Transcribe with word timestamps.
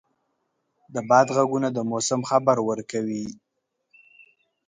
د 0.93 0.95
باد 1.09 1.27
ږغونه 1.35 1.69
د 1.73 1.79
موسم 1.89 2.21
خبر 2.29 2.57
ورکوي. 2.69 3.27